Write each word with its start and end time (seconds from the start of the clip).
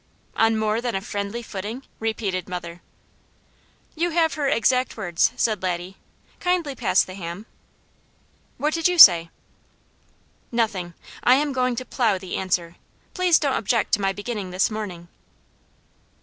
"'On 0.35 0.57
more 0.57 0.81
than 0.81 0.95
a 0.95 0.99
friendly 1.01 1.43
footing'?" 1.43 1.83
repeated 1.99 2.49
mother. 2.49 2.81
"You 3.95 4.09
have 4.09 4.33
her 4.33 4.47
exact 4.49 4.97
words," 4.97 5.31
said 5.35 5.61
Laddie. 5.61 5.97
"Kindly 6.39 6.73
pass 6.73 7.03
the 7.03 7.13
ham." 7.13 7.45
"What 8.57 8.73
did 8.73 8.87
you 8.87 8.97
say?" 8.97 9.29
"Nothing! 10.51 10.95
I 11.23 11.35
am 11.35 11.53
going 11.53 11.75
to 11.75 11.85
plow 11.85 12.17
the 12.17 12.35
answer. 12.35 12.77
Please 13.13 13.37
don't 13.37 13.53
object 13.53 13.91
to 13.93 14.01
my 14.01 14.11
beginning 14.11 14.49
this 14.49 14.71
morning." 14.71 15.07